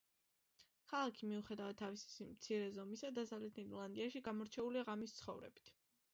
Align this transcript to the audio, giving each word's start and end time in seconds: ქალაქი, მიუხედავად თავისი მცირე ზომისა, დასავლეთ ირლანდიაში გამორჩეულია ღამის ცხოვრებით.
ქალაქი, 0.93 1.27
მიუხედავად 1.33 1.77
თავისი 1.81 2.27
მცირე 2.31 2.73
ზომისა, 2.79 3.13
დასავლეთ 3.19 3.61
ირლანდიაში 3.67 4.25
გამორჩეულია 4.31 4.89
ღამის 4.91 5.17
ცხოვრებით. 5.21 5.73